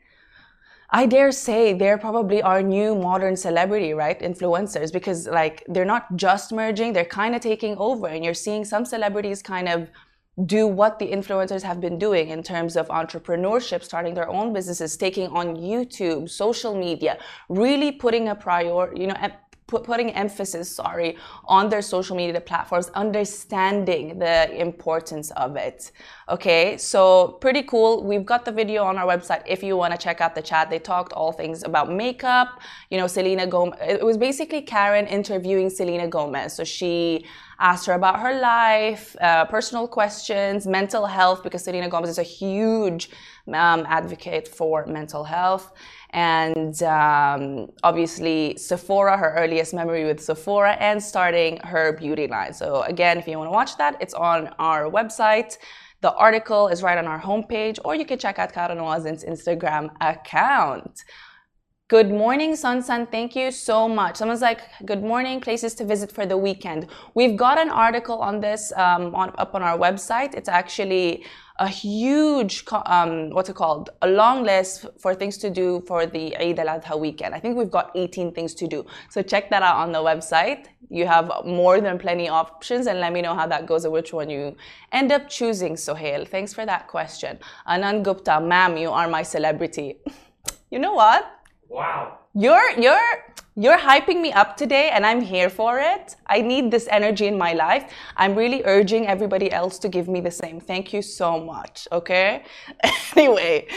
I 0.92 1.06
dare 1.06 1.30
say 1.30 1.72
they're 1.72 1.98
probably 1.98 2.42
our 2.42 2.62
new 2.62 2.96
modern 2.96 3.36
celebrity, 3.36 3.94
right? 3.94 4.18
Influencers, 4.18 4.92
because 4.92 5.28
like 5.28 5.62
they're 5.68 5.84
not 5.84 6.16
just 6.16 6.52
merging, 6.52 6.92
they're 6.92 7.04
kind 7.04 7.36
of 7.36 7.40
taking 7.40 7.76
over. 7.76 8.08
And 8.08 8.24
you're 8.24 8.34
seeing 8.34 8.64
some 8.64 8.84
celebrities 8.84 9.40
kind 9.40 9.68
of 9.68 9.88
do 10.46 10.66
what 10.66 10.98
the 10.98 11.06
influencers 11.06 11.62
have 11.62 11.80
been 11.80 11.98
doing 11.98 12.30
in 12.30 12.42
terms 12.42 12.76
of 12.76 12.88
entrepreneurship, 12.88 13.84
starting 13.84 14.14
their 14.14 14.28
own 14.28 14.52
businesses, 14.52 14.96
taking 14.96 15.28
on 15.28 15.56
YouTube, 15.56 16.28
social 16.28 16.74
media, 16.74 17.18
really 17.48 17.92
putting 17.92 18.28
a 18.28 18.34
prior, 18.34 18.92
you 18.96 19.06
know, 19.06 19.16
putting 19.70 20.10
emphasis, 20.10 20.70
sorry, 20.70 21.16
on 21.46 21.68
their 21.68 21.82
social 21.82 22.16
media 22.16 22.40
platforms, 22.40 22.90
understanding 22.90 24.18
the 24.18 24.60
importance 24.60 25.30
of 25.32 25.56
it. 25.56 25.92
Okay, 26.28 26.76
so 26.76 27.38
pretty 27.40 27.62
cool. 27.62 28.04
We've 28.04 28.26
got 28.26 28.44
the 28.44 28.52
video 28.52 28.84
on 28.84 28.98
our 28.98 29.06
website 29.06 29.42
if 29.46 29.62
you 29.62 29.76
want 29.76 29.92
to 29.92 29.98
check 29.98 30.20
out 30.20 30.34
the 30.34 30.42
chat. 30.42 30.70
They 30.70 30.78
talked 30.78 31.12
all 31.12 31.32
things 31.32 31.62
about 31.62 31.90
makeup. 31.90 32.60
You 32.90 32.98
know, 32.98 33.06
Selena 33.06 33.46
Gomez. 33.46 33.78
It 33.80 34.04
was 34.04 34.16
basically 34.16 34.62
Karen 34.62 35.06
interviewing 35.06 35.70
Selena 35.70 36.08
Gomez. 36.08 36.52
So 36.52 36.64
she 36.64 37.24
asked 37.60 37.86
her 37.86 37.92
about 37.92 38.20
her 38.20 38.40
life, 38.40 39.14
uh, 39.20 39.44
personal 39.44 39.86
questions, 39.86 40.66
mental 40.66 41.06
health, 41.06 41.42
because 41.42 41.64
Selena 41.64 41.88
Gomez 41.88 42.10
is 42.10 42.18
a 42.18 42.22
huge 42.22 43.10
um, 43.48 43.84
advocate 43.86 44.48
for 44.48 44.86
mental 44.86 45.24
health 45.24 45.72
and 46.12 46.82
um, 46.82 47.68
obviously 47.82 48.56
Sephora, 48.56 49.16
her 49.16 49.34
earliest 49.36 49.72
memory 49.74 50.04
with 50.04 50.20
Sephora, 50.20 50.72
and 50.72 51.02
starting 51.02 51.58
her 51.58 51.92
beauty 51.92 52.26
line. 52.26 52.52
So, 52.52 52.82
again, 52.82 53.18
if 53.18 53.28
you 53.28 53.38
want 53.38 53.48
to 53.48 53.52
watch 53.52 53.76
that, 53.76 53.96
it's 54.00 54.14
on 54.14 54.48
our 54.58 54.90
website. 54.90 55.56
The 56.00 56.12
article 56.14 56.68
is 56.68 56.82
right 56.82 56.98
on 56.98 57.06
our 57.06 57.20
homepage, 57.20 57.78
or 57.84 57.94
you 57.94 58.04
can 58.04 58.18
check 58.18 58.38
out 58.38 58.52
Karen 58.52 58.78
Wazen's 58.78 59.24
Instagram 59.24 59.90
account. 60.00 61.04
Good 61.90 62.08
morning, 62.08 62.54
Sun 62.54 62.82
Sun. 62.82 63.08
Thank 63.08 63.34
you 63.34 63.50
so 63.50 63.88
much. 63.88 64.14
Someone's 64.18 64.42
like, 64.42 64.60
"Good 64.86 65.02
morning, 65.02 65.40
places 65.40 65.74
to 65.78 65.84
visit 65.84 66.12
for 66.12 66.24
the 66.24 66.36
weekend." 66.36 66.86
We've 67.14 67.36
got 67.36 67.58
an 67.58 67.68
article 67.68 68.18
on 68.20 68.38
this 68.40 68.72
um, 68.76 69.12
on, 69.12 69.32
up 69.38 69.56
on 69.56 69.62
our 69.64 69.76
website. 69.76 70.36
It's 70.36 70.48
actually 70.48 71.24
a 71.58 71.66
huge, 71.66 72.62
um, 72.86 73.30
what's 73.30 73.48
it 73.48 73.56
called? 73.56 73.90
A 74.02 74.08
long 74.08 74.44
list 74.44 74.86
for 75.00 75.16
things 75.16 75.36
to 75.38 75.50
do 75.50 75.82
for 75.88 76.06
the 76.06 76.36
Eid 76.36 76.60
al 76.60 76.68
Adha 76.78 76.96
weekend. 76.96 77.34
I 77.34 77.40
think 77.40 77.56
we've 77.56 77.74
got 77.78 77.90
18 77.96 78.34
things 78.34 78.54
to 78.60 78.68
do. 78.68 78.86
So 79.08 79.20
check 79.20 79.50
that 79.50 79.64
out 79.64 79.78
on 79.78 79.90
the 79.90 79.98
website. 80.10 80.66
You 80.90 81.08
have 81.08 81.32
more 81.44 81.80
than 81.80 81.98
plenty 81.98 82.28
of 82.28 82.34
options 82.34 82.86
and 82.86 83.00
let 83.00 83.12
me 83.12 83.20
know 83.20 83.34
how 83.34 83.48
that 83.48 83.66
goes 83.66 83.84
and 83.84 83.92
which 83.92 84.12
one 84.12 84.30
you 84.30 84.56
end 84.92 85.10
up 85.10 85.28
choosing, 85.28 85.76
Sohail. 85.76 86.24
Thanks 86.24 86.54
for 86.54 86.64
that 86.66 86.86
question. 86.86 87.40
Anand 87.66 88.04
Gupta, 88.04 88.40
ma'am, 88.40 88.76
you 88.76 88.90
are 88.92 89.08
my 89.08 89.24
celebrity. 89.24 89.96
you 90.70 90.78
know 90.78 90.94
what? 90.94 91.39
Wow. 91.70 92.18
You're, 92.34 92.70
you're, 92.78 93.24
you're 93.54 93.78
hyping 93.78 94.20
me 94.20 94.32
up 94.32 94.56
today 94.56 94.90
and 94.90 95.06
I'm 95.06 95.20
here 95.20 95.48
for 95.48 95.78
it. 95.78 96.16
I 96.26 96.40
need 96.40 96.70
this 96.70 96.88
energy 96.90 97.26
in 97.28 97.38
my 97.38 97.52
life. 97.52 97.92
I'm 98.16 98.34
really 98.34 98.62
urging 98.64 99.06
everybody 99.06 99.52
else 99.52 99.78
to 99.80 99.88
give 99.88 100.08
me 100.08 100.20
the 100.20 100.32
same. 100.32 100.60
Thank 100.60 100.92
you 100.92 101.00
so 101.00 101.38
much. 101.38 101.86
Okay. 101.92 102.42
anyway, 103.16 103.68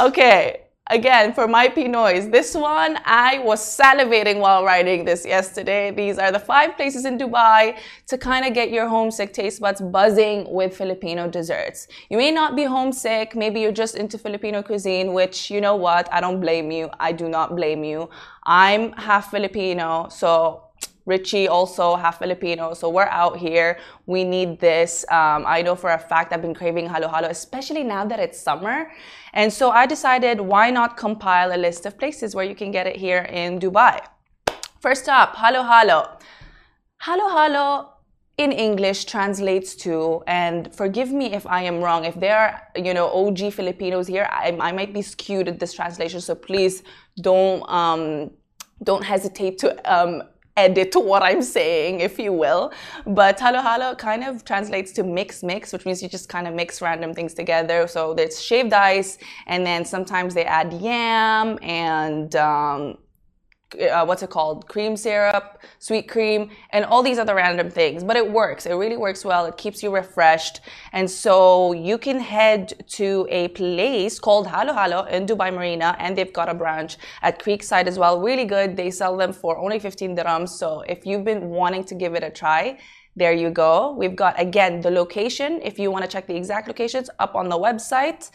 okay. 0.00 0.63
Again, 0.90 1.32
for 1.32 1.48
my 1.48 1.68
Pinoys, 1.68 2.30
this 2.30 2.54
one, 2.54 2.98
I 3.06 3.38
was 3.38 3.58
salivating 3.58 4.38
while 4.38 4.66
writing 4.66 5.06
this 5.06 5.24
yesterday. 5.24 5.90
These 5.90 6.18
are 6.18 6.30
the 6.30 6.38
five 6.38 6.76
places 6.76 7.06
in 7.06 7.16
Dubai 7.16 7.78
to 8.06 8.18
kind 8.18 8.44
of 8.44 8.52
get 8.52 8.70
your 8.70 8.86
homesick 8.86 9.32
taste 9.32 9.62
buds 9.62 9.80
buzzing 9.80 10.46
with 10.52 10.76
Filipino 10.76 11.26
desserts. 11.26 11.88
You 12.10 12.18
may 12.18 12.30
not 12.30 12.54
be 12.54 12.64
homesick, 12.64 13.34
maybe 13.34 13.60
you're 13.60 13.72
just 13.72 13.94
into 13.94 14.18
Filipino 14.18 14.62
cuisine, 14.62 15.14
which, 15.14 15.50
you 15.50 15.62
know 15.62 15.74
what, 15.74 16.06
I 16.12 16.20
don't 16.20 16.38
blame 16.38 16.70
you. 16.70 16.90
I 17.00 17.12
do 17.12 17.30
not 17.30 17.56
blame 17.56 17.82
you. 17.82 18.10
I'm 18.44 18.92
half 18.92 19.30
Filipino, 19.30 20.08
so 20.10 20.63
Richie 21.06 21.48
also 21.48 21.96
half 21.96 22.18
Filipino, 22.18 22.74
so 22.74 22.88
we're 22.88 23.12
out 23.22 23.36
here. 23.36 23.78
We 24.06 24.24
need 24.24 24.58
this. 24.58 25.04
Um, 25.10 25.44
I 25.46 25.62
know 25.62 25.76
for 25.76 25.90
a 25.90 25.98
fact 25.98 26.32
I've 26.32 26.42
been 26.42 26.54
craving 26.54 26.88
halo 26.88 27.08
halo, 27.08 27.28
especially 27.28 27.82
now 27.82 28.04
that 28.06 28.18
it's 28.18 28.40
summer. 28.40 28.90
And 29.32 29.52
so 29.52 29.70
I 29.70 29.86
decided 29.86 30.40
why 30.40 30.70
not 30.70 30.96
compile 30.96 31.54
a 31.54 31.58
list 31.58 31.84
of 31.86 31.98
places 31.98 32.34
where 32.34 32.44
you 32.44 32.54
can 32.54 32.70
get 32.70 32.86
it 32.86 32.96
here 32.96 33.22
in 33.30 33.58
Dubai. 33.58 34.00
First 34.80 35.08
up, 35.08 35.36
halo 35.36 35.62
halo. 35.62 36.18
Halo 37.02 37.28
halo 37.28 37.94
in 38.36 38.50
English 38.50 39.04
translates 39.04 39.74
to, 39.76 40.22
and 40.26 40.74
forgive 40.74 41.12
me 41.12 41.32
if 41.32 41.46
I 41.46 41.62
am 41.62 41.80
wrong, 41.80 42.04
if 42.04 42.18
there 42.18 42.36
are, 42.36 42.62
you 42.74 42.92
know, 42.92 43.08
OG 43.08 43.52
Filipinos 43.52 44.08
here, 44.08 44.28
I, 44.30 44.56
I 44.60 44.72
might 44.72 44.92
be 44.92 45.02
skewed 45.02 45.46
at 45.46 45.60
this 45.60 45.72
translation, 45.72 46.20
so 46.20 46.34
please 46.34 46.82
don't, 47.20 47.62
um, 47.70 48.30
don't 48.82 49.04
hesitate 49.04 49.58
to 49.58 49.68
um, 49.92 50.22
edit 50.56 50.92
to 50.92 51.00
what 51.10 51.22
I'm 51.22 51.42
saying, 51.42 52.00
if 52.00 52.18
you 52.18 52.32
will. 52.32 52.72
But 53.06 53.38
halo 53.40 53.60
halo 53.60 53.94
kind 53.94 54.24
of 54.24 54.44
translates 54.44 54.92
to 54.92 55.04
mix 55.04 55.42
mix, 55.42 55.72
which 55.72 55.84
means 55.84 56.02
you 56.02 56.08
just 56.08 56.28
kind 56.28 56.46
of 56.46 56.54
mix 56.54 56.80
random 56.80 57.14
things 57.14 57.34
together. 57.34 57.86
So 57.88 58.14
there's 58.14 58.40
shaved 58.42 58.72
ice, 58.72 59.18
and 59.46 59.66
then 59.66 59.84
sometimes 59.84 60.34
they 60.34 60.44
add 60.44 60.72
yam 60.72 61.58
and 61.62 62.34
um, 62.36 62.98
uh, 63.80 64.04
what's 64.04 64.22
it 64.22 64.30
called? 64.30 64.68
Cream 64.68 64.96
syrup 64.96 65.54
sweet 65.78 66.08
cream 66.08 66.50
and 66.70 66.84
all 66.84 67.02
these 67.02 67.18
other 67.18 67.34
random 67.34 67.70
things. 67.70 68.02
But 68.02 68.16
it 68.16 68.26
works. 68.30 68.66
It 68.66 68.74
really 68.74 68.96
works 68.96 69.24
well. 69.24 69.44
It 69.46 69.56
keeps 69.56 69.82
you 69.82 69.94
refreshed. 69.94 70.60
And 70.92 71.10
so 71.10 71.72
you 71.72 71.98
can 71.98 72.18
head 72.20 72.72
to 73.00 73.26
a 73.30 73.48
place 73.48 74.18
called 74.18 74.46
halo 74.46 74.72
halo 74.72 75.04
in 75.04 75.26
dubai 75.26 75.52
marina 75.52 75.96
and 75.98 76.16
they've 76.16 76.32
got 76.32 76.48
a 76.48 76.54
branch 76.54 76.96
at 77.22 77.38
creekside 77.38 77.86
as 77.86 77.98
well. 77.98 78.20
Really 78.20 78.46
good. 78.46 78.76
They 78.76 78.90
sell 78.90 79.16
them 79.16 79.32
for 79.32 79.58
only 79.58 79.78
15 79.78 80.16
dirhams. 80.16 80.50
So 80.50 80.80
if 80.88 81.04
you've 81.06 81.24
been 81.24 81.50
wanting 81.50 81.84
to 81.84 81.94
give 81.94 82.14
it 82.14 82.22
a 82.22 82.30
try 82.30 82.78
there 83.16 83.32
you 83.32 83.48
go. 83.50 83.94
We've 83.96 84.16
got 84.16 84.34
again 84.40 84.80
the 84.80 84.90
location. 84.90 85.60
If 85.62 85.78
you 85.78 85.92
want 85.92 86.02
to 86.04 86.10
check 86.10 86.26
the 86.26 86.34
exact 86.34 86.66
locations 86.66 87.08
up 87.20 87.36
on 87.36 87.48
the 87.48 87.56
website 87.56 88.28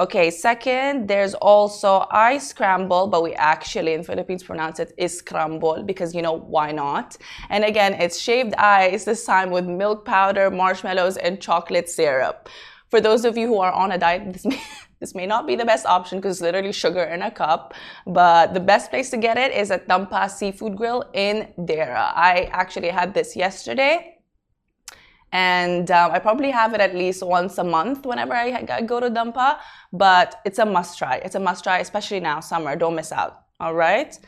Okay, 0.00 0.30
second, 0.30 1.08
there's 1.08 1.34
also 1.34 2.06
ice 2.10 2.48
scramble, 2.48 3.06
but 3.06 3.22
we 3.22 3.34
actually 3.34 3.92
in 3.92 4.02
Philippines 4.02 4.42
pronounce 4.42 4.80
it 4.80 4.94
is 4.96 5.18
scramble 5.18 5.82
because 5.82 6.14
you 6.14 6.22
know 6.22 6.32
why 6.32 6.72
not? 6.72 7.18
And 7.50 7.66
again, 7.66 7.92
it's 7.92 8.18
shaved 8.18 8.54
ice 8.54 9.04
this 9.04 9.26
time 9.26 9.50
with 9.50 9.66
milk 9.66 10.06
powder, 10.06 10.50
marshmallows, 10.50 11.18
and 11.18 11.38
chocolate 11.38 11.90
syrup. 11.90 12.48
For 12.88 13.02
those 13.02 13.26
of 13.26 13.36
you 13.36 13.46
who 13.46 13.60
are 13.60 13.72
on 13.72 13.92
a 13.92 13.98
diet, 13.98 14.32
this 14.32 14.46
may, 14.46 14.62
this 15.00 15.14
may 15.14 15.26
not 15.26 15.46
be 15.46 15.54
the 15.54 15.66
best 15.66 15.84
option 15.84 16.16
because 16.16 16.38
it's 16.38 16.40
literally 16.40 16.72
sugar 16.72 17.02
in 17.02 17.20
a 17.20 17.30
cup, 17.30 17.74
but 18.06 18.54
the 18.54 18.60
best 18.60 18.88
place 18.88 19.10
to 19.10 19.18
get 19.18 19.36
it 19.36 19.52
is 19.52 19.70
at 19.70 19.86
Dampa 19.86 20.30
Seafood 20.30 20.78
Grill 20.78 21.04
in 21.12 21.52
Deira. 21.58 22.10
I 22.14 22.48
actually 22.52 22.88
had 22.88 23.12
this 23.12 23.36
yesterday 23.36 24.19
and 25.32 25.90
um, 25.90 26.10
I 26.10 26.18
probably 26.18 26.50
have 26.50 26.74
it 26.74 26.80
at 26.80 26.94
least 26.94 27.22
once 27.24 27.58
a 27.58 27.64
month 27.64 28.04
whenever 28.04 28.34
I, 28.34 28.62
go 28.82 28.98
to 29.00 29.10
Dampa. 29.10 29.58
But 29.92 30.40
it's 30.44 30.58
a 30.58 30.66
must 30.66 30.98
try. 30.98 31.16
It's 31.16 31.34
a 31.34 31.40
must 31.40 31.62
try, 31.64 31.78
especially 31.78 32.20
now, 32.20 32.40
summer. 32.40 32.74
Don't 32.76 32.96
miss 32.96 33.12
out. 33.12 33.42
All 33.60 33.74
right. 33.74 34.18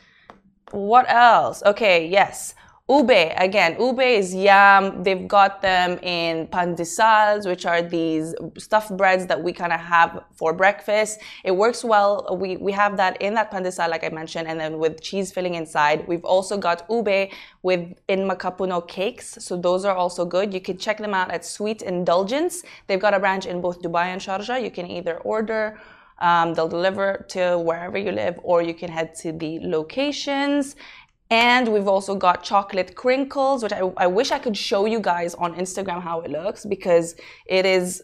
What 0.71 1.09
else? 1.09 1.61
Okay, 1.65 2.07
yes. 2.07 2.55
Ube, 2.93 3.33
again, 3.37 3.75
ube 3.79 4.01
is 4.01 4.35
yam. 4.35 5.01
They've 5.01 5.27
got 5.27 5.63
them 5.63 5.97
in 6.03 6.45
pandesals, 6.47 7.47
which 7.47 7.65
are 7.65 7.81
these 7.81 8.35
stuffed 8.59 8.95
breads 8.95 9.25
that 9.25 9.41
we 9.41 9.51
kind 9.51 9.73
of 9.73 9.79
have 9.79 10.23
for 10.35 10.53
breakfast. 10.53 11.19
It 11.43 11.55
works 11.63 11.83
well. 11.83 12.37
We, 12.39 12.57
we 12.57 12.71
have 12.73 12.95
that 12.97 13.19
in 13.19 13.33
that 13.33 13.51
pandesal, 13.51 13.89
like 13.89 14.03
I 14.03 14.09
mentioned, 14.09 14.47
and 14.47 14.59
then 14.59 14.77
with 14.77 15.01
cheese 15.01 15.31
filling 15.31 15.55
inside. 15.55 16.07
We've 16.07 16.23
also 16.23 16.55
got 16.55 16.85
ube 16.87 17.31
with 17.63 17.81
in 18.09 18.19
makapuno 18.29 18.87
cakes. 18.87 19.37
So 19.39 19.57
those 19.57 19.85
are 19.85 19.95
also 19.95 20.23
good. 20.23 20.53
You 20.53 20.61
can 20.61 20.77
check 20.77 20.99
them 20.99 21.15
out 21.15 21.31
at 21.31 21.43
Sweet 21.43 21.81
Indulgence. 21.81 22.61
They've 22.85 22.99
got 22.99 23.15
a 23.15 23.19
branch 23.19 23.47
in 23.47 23.59
both 23.59 23.81
Dubai 23.81 24.07
and 24.13 24.21
Sharjah. 24.21 24.63
You 24.63 24.69
can 24.69 24.85
either 24.85 25.17
order 25.19 25.79
um, 26.19 26.53
they'll 26.53 26.69
deliver 26.69 27.25
to 27.29 27.57
wherever 27.57 27.97
you 27.97 28.11
live, 28.11 28.39
or 28.43 28.61
you 28.61 28.73
can 28.73 28.89
head 28.89 29.13
to 29.15 29.33
the 29.33 29.59
locations. 29.61 30.75
And 31.33 31.73
we've 31.73 31.87
also 31.87 32.13
got 32.13 32.43
chocolate 32.43 32.93
crinkles, 32.93 33.63
which 33.63 33.73
I, 33.73 33.79
I 33.97 34.05
wish 34.05 34.29
I 34.29 34.37
could 34.37 34.55
show 34.55 34.85
you 34.85 34.99
guys 34.99 35.33
on 35.33 35.55
Instagram 35.55 35.99
how 35.99 36.21
it 36.21 36.29
looks 36.29 36.63
because 36.63 37.15
it 37.47 37.65
is 37.65 38.03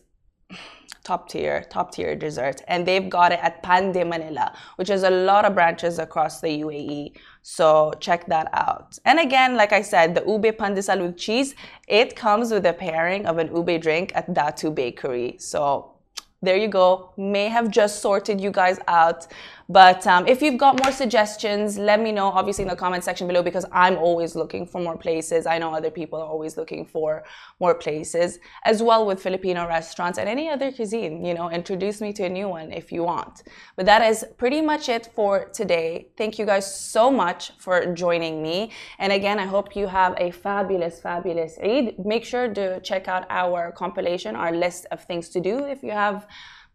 top 1.04 1.30
tier, 1.30 1.64
top 1.70 1.92
tier 1.94 2.16
dessert. 2.16 2.64
And 2.68 2.88
they've 2.88 3.08
got 3.08 3.32
it 3.32 3.40
at 3.44 3.62
Pan 3.62 3.92
de 3.92 4.04
Manila, 4.04 4.58
which 4.78 4.90
is 4.90 5.04
a 5.04 5.12
lot 5.12 5.46
of 5.46 5.54
branches 5.54 6.00
across 6.00 6.42
the 6.42 6.62
UAE. 6.64 7.18
So 7.44 7.94
check 8.00 8.26
that 8.26 8.48
out. 8.52 8.98
And 9.06 9.20
again, 9.20 9.56
like 9.56 9.74
I 9.74 9.84
said, 9.84 10.16
the 10.16 10.24
ube 10.26 10.58
pandesal 10.58 11.00
with 11.00 11.16
cheese, 11.16 11.54
it 11.88 12.16
comes 12.16 12.52
with 12.52 12.66
a 12.66 12.74
pairing 12.74 13.28
of 13.28 13.38
an 13.38 13.56
ube 13.56 13.80
drink 13.80 14.12
at 14.16 14.34
Datu 14.34 14.74
Bakery. 14.74 15.36
So 15.38 16.00
there 16.42 16.58
you 16.58 16.70
go. 16.70 17.14
May 17.18 17.48
have 17.50 17.70
just 17.70 18.02
sorted 18.02 18.40
you 18.40 18.50
guys 18.50 18.80
out 18.88 19.28
But 19.72 20.08
um, 20.08 20.28
if 20.28 20.42
you've 20.42 20.58
got 20.58 20.84
more 20.84 20.92
suggestions, 20.92 21.78
let 21.78 22.02
me 22.02 22.12
know, 22.12 22.26
obviously, 22.30 22.64
in 22.64 22.70
the 22.70 22.76
comment 22.76 23.04
section 23.04 23.28
below, 23.28 23.44
because 23.44 23.66
I'm 23.72 23.98
always 23.98 24.36
looking 24.36 24.66
for 24.66 24.82
more 24.82 24.98
places. 24.98 25.46
I 25.46 25.60
know 25.60 25.72
other 25.76 25.92
people 25.92 26.20
are 26.20 26.26
always 26.26 26.58
looking 26.58 26.88
for 26.88 27.24
more 27.60 27.76
places, 27.76 28.40
as 28.66 28.82
well 28.82 29.06
with 29.06 29.22
Filipino 29.22 29.68
restaurants 29.68 30.18
and 30.18 30.28
any 30.28 30.50
other 30.50 30.72
cuisine. 30.72 31.24
You 31.24 31.36
know, 31.36 31.52
introduce 31.52 32.02
me 32.02 32.12
to 32.14 32.24
a 32.24 32.30
new 32.30 32.50
one 32.50 32.72
if 32.72 32.92
you 32.92 33.04
want. 33.04 33.44
But 33.76 33.86
that 33.86 34.02
is 34.02 34.26
pretty 34.38 34.60
much 34.60 34.90
it 34.90 35.12
for 35.14 35.46
today. 35.50 36.08
Thank 36.18 36.40
you 36.40 36.48
guys 36.48 36.66
so 36.74 37.12
much 37.12 37.52
for 37.60 37.94
joining 37.94 38.42
me. 38.42 38.72
And 38.98 39.14
again, 39.14 39.38
I 39.38 39.46
hope 39.46 39.76
you 39.76 39.86
have 39.86 40.16
a 40.18 40.32
fabulous, 40.32 41.00
fabulous 41.00 41.60
Eid. 41.64 42.04
Make 42.04 42.26
sure 42.26 42.52
to 42.56 42.80
check 42.80 43.08
out 43.08 43.28
our 43.30 43.72
compilation, 43.72 44.36
our 44.36 44.52
list 44.52 44.88
of 44.90 45.04
things 45.04 45.30
to 45.30 45.40
do 45.40 45.66
if 45.66 45.84
you 45.84 45.92
have 45.92 46.26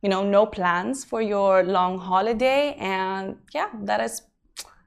you 0.04 0.10
know, 0.10 0.22
no 0.22 0.44
plans 0.44 1.02
for 1.02 1.22
your 1.22 1.62
long 1.62 1.98
holiday. 1.98 2.76
And 2.78 3.36
yeah, 3.54 3.70
that 3.84 4.02
is, 4.02 4.20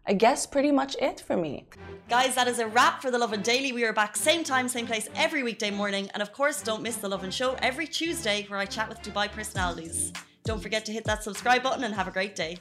I 0.06 0.14
guess, 0.14 0.46
pretty 0.46 0.72
much 0.72 0.96
it 1.02 1.20
for 1.20 1.36
me. 1.36 1.66
Guys, 2.08 2.36
that 2.36 2.48
is 2.48 2.60
a 2.60 2.68
wrap 2.68 3.02
for 3.02 3.10
The 3.10 3.18
Lovin 3.18 3.42
Daily. 3.42 3.72
We 3.72 3.84
are 3.84 3.94
back 3.94 4.16
same 4.16 4.44
time, 4.44 4.70
same 4.70 4.86
place 4.86 5.10
every 5.16 5.42
weekday 5.42 5.72
morning. 5.72 6.08
And 6.14 6.22
of 6.22 6.32
course, 6.34 6.62
don't 6.62 6.84
miss 6.84 6.98
The 6.98 7.10
Lovin 7.10 7.32
Show 7.32 7.58
every 7.64 7.88
Tuesday 7.88 8.46
where 8.48 8.60
I 8.60 8.66
chat 8.66 8.88
with 8.88 9.02
Dubai 9.02 9.28
personalities. 9.28 10.14
Don't 10.44 10.62
forget 10.62 10.86
to 10.86 10.92
hit 10.92 11.04
that 11.06 11.24
subscribe 11.24 11.64
button 11.64 11.84
and 11.84 11.96
have 11.96 12.08
a 12.08 12.12
great 12.12 12.36
day. 12.36 12.60